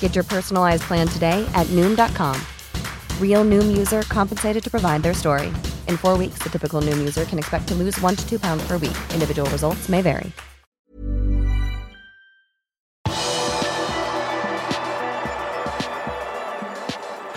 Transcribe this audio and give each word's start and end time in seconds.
Get 0.00 0.14
your 0.14 0.24
personalized 0.24 0.82
plan 0.82 1.08
today 1.08 1.48
at 1.54 1.66
Noom.com. 1.68 2.36
Real 3.18 3.44
Noom 3.44 3.78
user 3.78 4.02
compensated 4.02 4.62
to 4.64 4.70
provide 4.70 5.02
their 5.02 5.14
story. 5.14 5.48
In 5.88 5.96
four 5.96 6.18
weeks, 6.18 6.42
the 6.42 6.50
typical 6.50 6.82
Noom 6.82 6.98
user 6.98 7.24
can 7.24 7.38
expect 7.38 7.68
to 7.68 7.74
lose 7.74 7.98
one 8.02 8.16
to 8.16 8.28
two 8.28 8.38
pounds 8.38 8.62
per 8.66 8.76
week. 8.76 8.98
Individual 9.14 9.48
results 9.50 9.88
may 9.88 10.02
vary. 10.02 10.32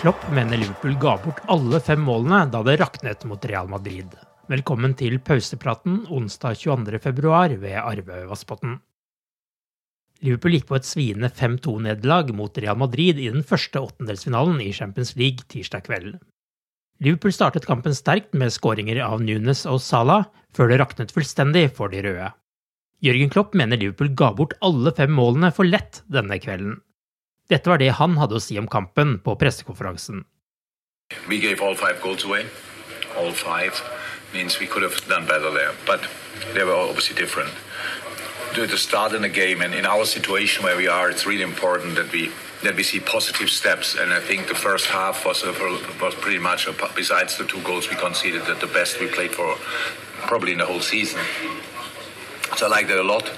Klopp 0.04 0.24
mener 0.36 0.58
Liverpool 0.60 0.98
ga 1.00 1.14
bort 1.16 1.38
alle 1.48 1.78
fem 1.80 2.02
målene 2.04 2.42
da 2.52 2.60
det 2.62 2.74
raknet 2.76 3.24
mot 3.24 3.44
Real 3.48 3.70
Madrid. 3.72 4.10
Velkommen 4.52 4.92
til 5.00 5.16
pausepraten 5.24 6.02
onsdag 6.12 6.58
22.2 6.60 7.56
ved 7.62 7.78
Arve 7.80 8.26
Vassbotn. 8.28 8.74
Liverpool 10.24 10.56
gikk 10.56 10.70
på 10.70 10.78
et 10.78 10.86
sviende 10.88 11.28
5-2-nederlag 11.28 12.30
mot 12.36 12.56
Real 12.62 12.78
Madrid 12.80 13.18
i 13.20 13.28
den 13.28 13.44
første 13.44 13.82
åttendelsfinalen 13.84 14.62
i 14.64 14.70
Champions 14.72 15.12
League 15.20 15.44
tirsdag 15.52 15.84
kveld. 15.88 16.14
Liverpool 17.04 17.34
startet 17.34 17.66
kampen 17.68 17.92
sterkt 17.96 18.32
med 18.38 18.54
skåringer 18.54 19.02
av 19.04 19.20
Nunes 19.20 19.66
og 19.68 19.82
Salah, 19.84 20.30
før 20.56 20.70
det 20.70 20.78
raknet 20.80 21.12
fullstendig 21.12 21.66
for 21.76 21.92
de 21.92 22.00
røde. 22.06 22.30
Jørgen 23.04 23.32
Klopp 23.34 23.52
mener 23.58 23.76
Liverpool 23.76 24.14
ga 24.16 24.30
bort 24.32 24.54
alle 24.64 24.94
fem 24.96 25.12
målene 25.12 25.50
for 25.52 25.68
lett 25.68 26.00
denne 26.08 26.38
kvelden. 26.40 26.78
Dette 27.52 27.68
var 27.68 27.82
det 27.82 27.90
han 27.98 28.16
hadde 28.16 28.38
å 28.38 28.40
si 28.40 28.56
om 28.56 28.70
kampen 28.70 29.18
på 29.20 29.34
pressekonferansen. 29.36 30.24
We 31.28 31.36
gave 31.36 31.60
all 31.60 31.76
five 31.76 32.00
goals 32.00 32.24
away. 32.24 32.46
All 33.20 33.32
five 33.32 33.76
means 34.32 34.58
we 34.58 34.66
could 34.66 34.82
have 34.82 34.96
done 35.06 35.26
better 35.26 35.52
there, 35.52 35.74
but 35.84 36.00
they 36.54 36.64
were 36.64 36.72
obviously 36.72 37.14
different. 37.14 37.52
To 38.54 38.78
start 38.78 39.14
in 39.14 39.22
the 39.22 39.28
game, 39.28 39.62
and 39.62 39.74
in 39.74 39.84
our 39.84 40.04
situation 40.04 40.62
where 40.62 40.76
we 40.76 40.86
are, 40.86 41.10
it's 41.10 41.26
really 41.26 41.42
important 41.42 41.96
that 41.96 42.12
we 42.12 42.30
that 42.62 42.76
we 42.76 42.84
see 42.84 43.00
positive 43.00 43.50
steps. 43.50 43.96
And 43.96 44.12
I 44.12 44.20
think 44.20 44.46
the 44.46 44.54
first 44.54 44.86
half 44.86 45.26
was 45.26 45.44
was 45.44 46.14
pretty 46.14 46.38
much 46.38 46.68
besides 46.94 47.36
the 47.36 47.44
two 47.44 47.60
goals 47.62 47.90
we 47.90 47.96
conceded, 47.96 48.46
that 48.46 48.60
the 48.60 48.68
best 48.68 49.00
we 49.00 49.08
played 49.08 49.32
for 49.32 49.56
probably 50.28 50.52
in 50.52 50.58
the 50.58 50.66
whole 50.66 50.80
season. 50.80 51.20
So 52.56 52.66
I 52.66 52.68
like 52.68 52.86
that 52.88 52.98
a 52.98 53.02
lot. 53.02 53.28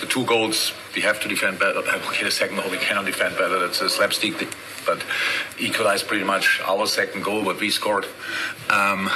The 0.00 0.06
two 0.06 0.26
goals 0.26 0.74
we 0.94 1.00
have 1.00 1.18
to 1.22 1.28
defend 1.28 1.58
better. 1.58 1.78
Okay, 1.78 2.24
the 2.24 2.30
second 2.30 2.56
goal 2.56 2.70
we 2.70 2.76
cannot 2.76 3.06
defend 3.06 3.38
better. 3.38 3.58
That's 3.58 3.80
a 3.80 3.88
slapstick, 3.88 4.34
but 4.84 5.02
equalized 5.58 6.06
pretty 6.06 6.24
much 6.24 6.60
our 6.60 6.86
second 6.86 7.24
goal, 7.24 7.42
what 7.42 7.58
we 7.58 7.70
scored. 7.70 8.04
Um, 8.68 9.10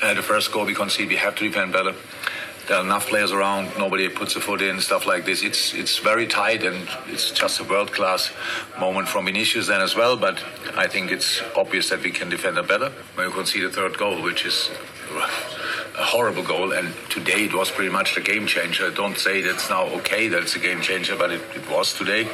the 0.00 0.22
first 0.22 0.50
goal 0.52 0.64
we 0.64 0.74
conceded, 0.74 1.10
we 1.10 1.16
have 1.16 1.34
to 1.36 1.44
defend 1.44 1.72
better. 1.74 1.94
There 2.68 2.76
are 2.76 2.82
enough 2.82 3.06
players 3.06 3.30
around. 3.30 3.78
Nobody 3.78 4.08
puts 4.08 4.34
a 4.34 4.40
foot 4.40 4.60
in. 4.60 4.80
Stuff 4.80 5.06
like 5.06 5.24
this. 5.24 5.44
It's 5.44 5.72
it's 5.72 5.98
very 5.98 6.26
tight, 6.26 6.64
and 6.64 6.88
it's 7.06 7.30
just 7.30 7.60
a 7.60 7.64
world 7.64 7.92
class 7.92 8.32
moment 8.80 9.06
from 9.06 9.26
Vinicius 9.26 9.68
then 9.68 9.80
as 9.80 9.94
well. 9.94 10.16
But 10.16 10.42
I 10.76 10.88
think 10.88 11.12
it's 11.12 11.40
obvious 11.54 11.90
that 11.90 12.02
we 12.02 12.10
can 12.10 12.28
defend 12.28 12.58
it 12.58 12.66
better. 12.66 12.90
We 13.16 13.30
concede 13.30 13.62
the 13.62 13.70
third 13.70 13.96
goal, 13.96 14.20
which 14.20 14.44
is 14.44 14.70
a 15.96 16.04
horrible 16.04 16.42
goal, 16.42 16.72
and 16.72 16.92
today 17.08 17.44
it 17.44 17.54
was 17.54 17.70
pretty 17.70 17.92
much 17.92 18.16
the 18.16 18.20
game 18.20 18.48
changer. 18.48 18.88
I 18.88 18.94
don't 18.94 19.16
say 19.16 19.42
that's 19.42 19.70
now 19.70 19.84
okay 20.00 20.26
that 20.26 20.42
it's 20.42 20.56
a 20.56 20.58
game 20.58 20.80
changer, 20.80 21.16
but 21.16 21.30
it, 21.30 21.42
it 21.54 21.70
was 21.70 21.94
today. 21.94 22.28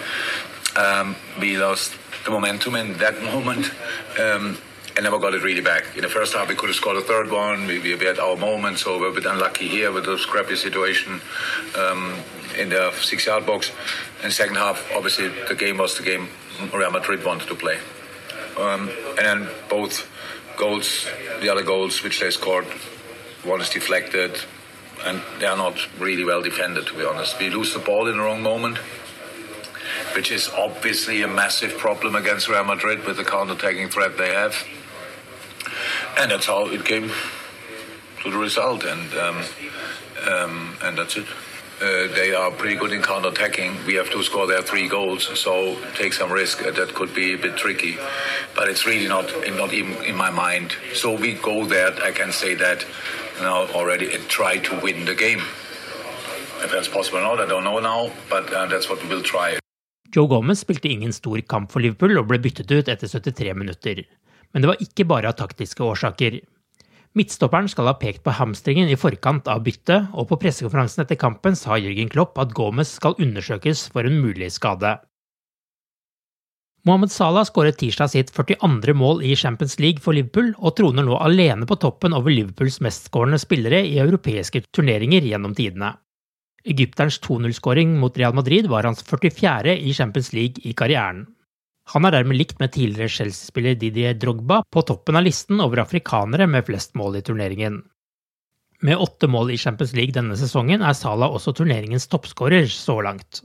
Um, 0.77 1.15
we 1.39 1.59
lost 1.59 1.93
the 2.25 2.31
momentum 2.31 2.75
in 2.77 2.95
that 2.95 3.23
moment. 3.33 3.71
Um, 4.19 4.57
and 4.97 5.05
never 5.05 5.19
got 5.19 5.35
it 5.35 5.43
really 5.43 5.61
back. 5.61 5.97
In 5.97 6.03
the 6.03 6.09
first 6.09 6.35
half, 6.35 6.49
we 6.49 6.55
could 6.55 6.69
have 6.69 6.77
scored 6.77 6.97
a 6.97 7.03
third 7.03 7.31
one. 7.31 7.67
We, 7.67 7.79
we 7.79 7.91
had 8.05 8.19
our 8.19 8.37
moments, 8.37 8.83
so 8.83 8.99
we're 8.99 9.11
a 9.11 9.13
bit 9.13 9.25
unlucky 9.25 9.69
here 9.69 9.91
with 9.91 10.05
the 10.05 10.19
scrappy 10.19 10.57
situation 10.57 11.21
um, 11.79 12.17
in 12.59 12.69
the 12.69 12.93
six-yard 13.01 13.47
box. 13.47 13.71
In 14.19 14.29
the 14.29 14.31
second 14.31 14.57
half, 14.57 14.91
obviously, 14.95 15.29
the 15.49 15.55
game 15.55 15.79
was 15.79 15.97
the 15.97 16.05
game 16.05 16.29
Real 16.75 16.91
Madrid 16.91 17.25
wanted 17.25 17.49
to 17.49 17.55
play. 17.55 17.79
Um, 18.59 18.91
and 19.19 19.19
then 19.19 19.49
both 19.71 20.09
goals, 20.59 21.07
the 21.41 21.49
other 21.49 21.63
goals 21.63 22.03
which 22.03 22.21
they 22.21 22.31
scored, 22.31 22.67
one 23.45 23.61
is 23.61 23.71
deflected, 23.71 24.39
and 25.05 25.23
they 25.41 25.47
are 25.47 25.57
not 25.57 25.77
really 25.99 26.25
well 26.25 26.43
defended, 26.43 26.87
to 26.87 26.95
be 26.95 27.05
honest. 27.05 27.39
We 27.39 27.51
lose 27.51 27.73
the 27.73 27.81
ball 27.81 28.09
in 28.09 28.19
the 28.19 28.23
wrong 28.23 28.43
moment 28.43 28.79
which 30.15 30.31
is 30.31 30.51
obviously 30.51 31.23
a 31.23 31.29
massive 31.29 31.77
problem 31.79 32.15
against 32.15 32.49
Real 32.49 32.65
Madrid 32.65 33.05
with 33.07 33.17
the 33.17 33.25
counter-attacking 33.25 33.89
threat 33.89 34.19
they 34.19 34.29
have. 34.29 34.55
And 36.19 36.31
that's 36.31 36.47
how 36.47 36.67
it 36.67 36.85
came 36.85 37.11
to 38.23 38.31
the 38.31 38.39
result, 38.39 38.85
and 38.85 39.15
um, 39.15 39.45
um, 40.29 40.77
and 40.83 40.97
that's 40.99 41.17
it. 41.17 41.27
Uh, 41.81 42.07
they 42.15 42.33
are 42.33 42.53
pretty 42.53 42.77
good 42.77 42.93
in 42.93 43.03
counter-attacking. 43.03 43.73
We 43.87 43.95
have 43.95 44.09
to 44.11 44.23
score 44.23 44.47
their 44.47 44.63
three 44.63 44.89
goals, 44.89 45.37
so 45.37 45.77
take 45.97 46.13
some 46.13 46.31
risk. 46.31 46.65
Uh, 46.65 46.71
that 46.71 46.95
could 46.95 47.13
be 47.13 47.35
a 47.35 47.39
bit 47.39 47.57
tricky, 47.57 47.97
but 48.55 48.69
it's 48.69 48.87
really 48.87 49.09
not 49.09 49.27
not 49.57 49.73
even 49.73 49.95
in 50.05 50.15
my 50.15 50.31
mind. 50.31 50.77
So 50.95 51.17
we 51.17 51.35
go 51.35 51.67
there. 51.67 51.93
I 52.05 52.13
can 52.13 52.31
say 52.31 52.55
that 52.55 52.87
now 53.41 53.67
already 53.75 54.15
and 54.15 54.29
try 54.29 54.59
to 54.59 54.81
win 54.81 55.05
the 55.07 55.15
game. 55.15 55.43
If 56.63 56.71
that's 56.71 56.89
possible 56.89 57.19
or 57.19 57.23
not, 57.23 57.41
I 57.41 57.47
don't 57.47 57.65
know 57.65 57.81
now, 57.81 58.13
but 58.31 58.53
uh, 58.53 58.67
that's 58.67 58.89
what 58.89 59.03
we 59.03 59.09
will 59.09 59.23
try. 59.23 59.59
Joe 60.13 60.29
Gomez 60.29 60.61
spilte 60.61 60.89
ingen 60.93 61.13
stor 61.13 61.41
kamp 61.41 61.73
for 61.73 61.81
Liverpool 61.81 62.19
og 62.21 62.29
ble 62.29 62.39
byttet 62.39 62.71
ut 62.71 62.89
etter 62.89 63.09
73 63.09 63.55
minutter. 63.57 64.05
Men 64.53 64.65
det 64.65 64.71
var 64.73 64.83
ikke 64.85 65.07
bare 65.09 65.31
av 65.33 65.39
taktiske 65.41 65.85
årsaker. 65.85 66.41
Midtstopperen 67.17 67.69
skal 67.69 67.91
ha 67.91 67.99
pekt 68.01 68.23
på 68.25 68.33
hamstringen 68.39 68.89
i 68.89 68.97
forkant 68.97 69.49
av 69.53 69.65
byttet, 69.67 70.13
og 70.17 70.31
på 70.31 70.39
pressekonferansen 70.41 71.05
etter 71.05 71.21
kampen 71.21 71.57
sa 71.59 71.77
Jørgen 71.77 72.13
Klopp 72.13 72.39
at 72.41 72.55
Gomez 72.57 72.95
skal 72.97 73.19
undersøkes 73.21 73.89
for 73.93 74.09
en 74.09 74.21
mulig 74.25 74.49
skade. 74.55 74.97
Mohammed 76.83 77.13
Salah 77.15 77.45
skåret 77.47 77.77
tirsdag 77.79 78.11
sitt 78.11 78.33
42. 78.35 78.95
mål 78.99 79.21
i 79.23 79.37
Champions 79.39 79.77
League 79.79 80.03
for 80.03 80.17
Liverpool, 80.17 80.51
og 80.59 80.75
troner 80.81 81.07
nå 81.07 81.15
alene 81.21 81.69
på 81.69 81.77
toppen 81.79 82.17
over 82.17 82.33
Liverpools 82.33 82.81
mestskårende 82.83 83.39
spillere 83.39 83.85
i 83.87 84.01
europeiske 84.03 84.65
turneringer 84.75 85.29
gjennom 85.29 85.55
tidene. 85.55 85.93
Egypterens 86.67 87.21
2-0-skåring 87.23 87.95
mot 88.01 88.19
Real 88.19 88.35
Madrid 88.35 88.67
var 88.71 88.89
hans 88.89 89.03
44. 89.07 89.77
i 89.79 89.95
Champions 89.95 90.33
League 90.35 90.65
i 90.67 90.75
karrieren. 90.75 91.27
Han 91.91 92.07
er 92.07 92.15
dermed 92.15 92.39
likt 92.39 92.61
med 92.63 92.73
tidligere 92.77 93.11
Chelsea-spiller 93.11 93.75
Didier 93.79 94.15
Drogba 94.15 94.61
på 94.71 94.85
toppen 94.87 95.19
av 95.19 95.27
listen 95.27 95.61
over 95.61 95.83
afrikanere 95.83 96.47
med 96.47 96.67
flest 96.69 96.95
mål 96.99 97.19
i 97.19 97.25
turneringen. 97.27 97.81
Med 98.83 98.99
åtte 98.99 99.29
mål 99.31 99.53
i 99.55 99.59
Champions 99.59 99.95
League 99.95 100.15
denne 100.15 100.37
sesongen 100.39 100.83
er 100.83 100.95
Salah 100.99 101.35
også 101.35 101.55
turneringens 101.59 102.09
toppskårer 102.11 102.67
så 102.71 103.01
langt. 103.03 103.43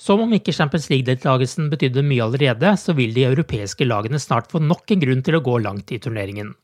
Som 0.00 0.22
om 0.24 0.30
ikke 0.32 0.54
Champions 0.56 0.88
League-deltakelsen 0.88 1.68
betydde 1.72 2.04
mye 2.06 2.24
allerede, 2.24 2.72
så 2.80 2.94
vil 2.96 3.12
de 3.12 3.26
europeiske 3.28 3.84
lagene 3.84 4.20
snart 4.22 4.48
få 4.50 4.62
nok 4.64 4.94
en 4.94 5.02
grunn 5.02 5.24
til 5.26 5.36
å 5.36 5.42
gå 5.44 5.58
langt 5.60 5.92
i 5.92 5.98
turneringen. 6.00 6.54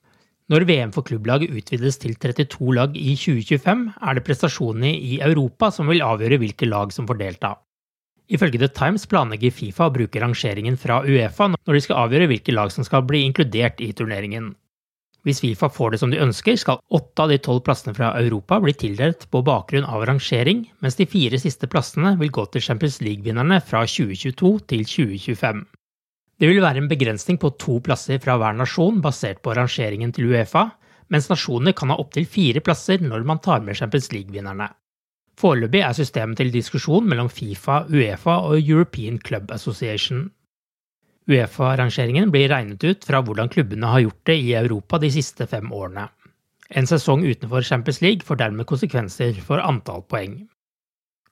Når 0.48 0.64
VM 0.68 0.94
for 0.94 1.02
klubblag 1.02 1.42
utvides 1.48 1.98
til 1.98 2.14
32 2.22 2.72
lag 2.78 2.96
i 2.96 3.16
2025, 3.18 3.84
er 3.98 4.16
det 4.16 4.24
prestasjonene 4.24 4.92
i 4.94 5.18
Europa 5.26 5.72
som 5.74 5.90
vil 5.90 6.04
avgjøre 6.06 6.38
hvilke 6.40 6.68
lag 6.70 6.94
som 6.94 7.08
får 7.10 7.18
delta. 7.20 7.56
Ifølge 8.26 8.58
The 8.58 8.68
Times 8.74 9.06
planlegger 9.06 9.54
Fifa 9.54 9.86
å 9.86 9.94
bruke 9.94 10.20
rangeringen 10.22 10.78
fra 10.80 11.02
Uefa 11.06 11.52
når 11.52 11.76
de 11.76 11.82
skal 11.84 12.00
avgjøre 12.04 12.26
hvilke 12.32 12.54
lag 12.54 12.72
som 12.74 12.86
skal 12.86 13.04
bli 13.06 13.22
inkludert 13.26 13.82
i 13.84 13.92
turneringen. 13.94 14.54
Hvis 15.26 15.40
Fifa 15.42 15.66
får 15.70 15.94
det 15.94 15.98
som 16.02 16.10
de 16.12 16.20
ønsker, 16.22 16.54
skal 16.58 16.78
åtte 16.94 17.22
av 17.22 17.30
de 17.32 17.38
tolv 17.42 17.64
plassene 17.66 17.94
fra 17.96 18.12
Europa 18.18 18.60
bli 18.62 18.74
tildelt 18.78 19.26
på 19.30 19.42
bakgrunn 19.46 19.86
av 19.86 20.04
rangering, 20.06 20.64
mens 20.82 20.98
de 20.98 21.06
fire 21.10 21.38
siste 21.42 21.66
plassene 21.70 22.12
vil 22.20 22.30
gå 22.34 22.44
til 22.50 22.62
Champions 22.62 23.00
League-vinnerne 23.02 23.58
fra 23.66 23.82
2022 23.90 24.52
til 24.70 24.86
2025. 24.86 25.64
Det 26.38 26.50
vil 26.50 26.62
være 26.62 26.82
en 26.82 26.90
begrensning 26.90 27.40
på 27.42 27.50
to 27.58 27.80
plasser 27.82 28.22
fra 28.22 28.36
hver 28.38 28.54
nasjon 28.58 29.02
basert 29.02 29.42
på 29.42 29.54
rangeringen 29.58 30.14
til 30.14 30.30
Uefa, 30.30 30.68
mens 31.10 31.30
nasjonene 31.30 31.74
kan 31.74 31.90
ha 31.90 31.98
opptil 32.02 32.26
fire 32.30 32.62
plasser 32.62 33.02
når 33.02 33.26
man 33.26 33.42
tar 33.42 33.66
med 33.66 33.78
Champions 33.78 34.10
League-vinnerne. 34.14 34.68
Foreløpig 35.36 35.82
er 35.84 35.92
systemet 35.96 36.38
til 36.40 36.52
diskusjon 36.54 37.04
mellom 37.08 37.28
Fifa, 37.28 37.82
Uefa 37.92 38.38
og 38.48 38.56
European 38.56 39.18
Club 39.20 39.50
Association. 39.52 40.30
Uefa-rangeringen 41.28 42.30
blir 42.32 42.48
regnet 42.52 42.84
ut 42.86 43.04
fra 43.04 43.20
hvordan 43.20 43.50
klubbene 43.52 43.90
har 43.90 44.04
gjort 44.04 44.22
det 44.30 44.36
i 44.40 44.54
Europa 44.56 45.00
de 45.02 45.10
siste 45.12 45.48
fem 45.50 45.72
årene. 45.74 46.06
En 46.70 46.86
sesong 46.88 47.24
utenfor 47.26 47.66
Champions 47.66 48.00
League 48.02 48.24
får 48.26 48.40
dermed 48.40 48.66
konsekvenser 48.66 49.36
for 49.44 49.60
antall 49.62 50.06
poeng. 50.08 50.46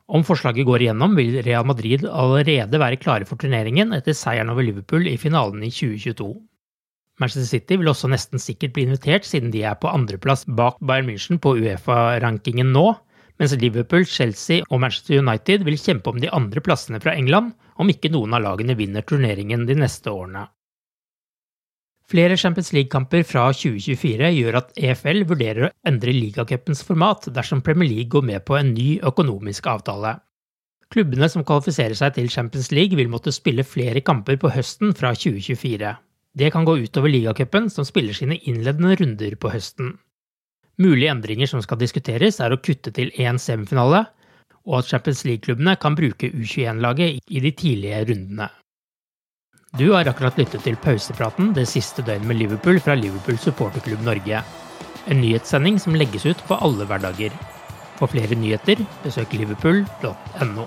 Om 0.05 0.25
forslaget 0.27 0.67
går 0.69 0.85
igjennom, 0.85 1.15
vil 1.17 1.39
Real 1.47 1.65
Madrid 1.65 2.05
allerede 2.05 2.81
være 2.81 3.01
klare 3.01 3.25
for 3.25 3.41
turneringen 3.41 3.95
etter 3.97 4.13
seieren 4.13 4.53
over 4.53 4.67
Liverpool 4.67 5.09
i 5.09 5.17
finalen 5.17 5.65
i 5.65 5.73
2022. 5.73 6.29
Manchester 7.23 7.49
City 7.49 7.79
vil 7.81 7.89
også 7.89 8.11
nesten 8.11 8.43
sikkert 8.43 8.75
bli 8.75 8.85
invitert, 8.85 9.25
siden 9.25 9.55
de 9.55 9.63
er 9.65 9.79
på 9.81 9.89
andreplass 9.89 10.45
bak 10.45 10.77
Bayern 10.83 11.09
München 11.09 11.41
på 11.41 11.55
Uefa-rankingen 11.57 12.75
nå, 12.75 12.91
mens 13.41 13.55
Liverpool, 13.59 14.05
Chelsea 14.07 14.65
og 14.71 14.83
Manchester 14.83 15.19
United 15.21 15.65
vil 15.67 15.79
kjempe 15.81 16.13
om 16.13 16.21
de 16.23 16.31
andre 16.31 16.63
plassene 16.65 17.01
fra 17.03 17.17
England, 17.19 17.55
om 17.75 17.91
ikke 17.91 18.13
noen 18.15 18.37
av 18.37 18.45
lagene 18.45 18.77
vinner 18.79 19.03
turneringen 19.07 19.67
de 19.67 19.79
neste 19.79 20.13
årene. 20.13 20.47
Flere 22.11 22.37
Champions 22.37 22.69
League-kamper 22.77 23.25
fra 23.25 23.47
2024 23.57 24.29
gjør 24.37 24.59
at 24.61 24.75
EFL 24.77 25.23
vurderer 25.25 25.67
å 25.67 25.73
endre 25.89 26.13
ligacupens 26.13 26.85
format 26.85 27.31
dersom 27.33 27.63
Premier 27.65 27.89
League 27.89 28.13
går 28.13 28.27
med 28.29 28.45
på 28.45 28.59
en 28.59 28.75
ny 28.77 28.99
økonomisk 29.01 29.67
avtale. 29.73 30.19
Klubbene 30.93 31.31
som 31.33 31.47
kvalifiserer 31.49 31.97
seg 31.99 32.19
til 32.19 32.29
Champions 32.31 32.69
League 32.77 32.95
vil 32.99 33.09
måtte 33.11 33.33
spille 33.33 33.65
flere 33.67 34.05
kamper 34.05 34.37
på 34.39 34.53
høsten 34.53 34.93
fra 34.95 35.15
2024. 35.17 35.95
Det 36.35 36.51
kan 36.53 36.67
gå 36.69 36.77
utover 36.85 37.11
ligacupen, 37.11 37.71
som 37.71 37.89
spiller 37.89 38.15
sine 38.15 38.37
innledende 38.45 38.99
runder 39.01 39.35
på 39.41 39.55
høsten. 39.55 39.95
Mulige 40.83 41.13
endringer 41.13 41.47
som 41.47 41.63
skal 41.63 41.79
diskuteres, 41.79 42.41
er 42.43 42.55
å 42.55 42.59
kutte 42.59 42.91
til 42.95 43.13
én 43.21 43.39
semifinale, 43.39 44.05
og 44.65 44.81
at 44.81 44.91
Champions 44.91 45.23
League-klubbene 45.29 45.77
kan 45.81 45.95
bruke 45.95 46.33
U21-laget 46.33 47.21
i 47.31 47.43
de 47.45 47.53
tidlige 47.55 48.05
rundene. 48.11 48.49
Du 49.79 49.89
har 49.91 50.07
akkurat 50.07 50.37
lyttet 50.39 50.63
til 50.63 50.79
pausepraten 50.83 51.53
det 51.55 51.67
siste 51.67 52.03
døgnet 52.07 52.31
med 52.31 52.39
Liverpool 52.39 52.79
fra 52.83 52.95
Liverpool 52.99 53.39
supporterklubb 53.43 54.05
Norge. 54.07 54.43
En 55.11 55.21
nyhetssending 55.21 55.81
som 55.83 55.99
legges 55.99 56.27
ut 56.27 56.43
på 56.49 56.59
alle 56.63 56.87
hverdager. 56.89 57.35
For 57.99 58.11
flere 58.11 58.39
nyheter, 58.39 58.81
besøk 59.03 59.35
liverpool.no. 59.35 60.67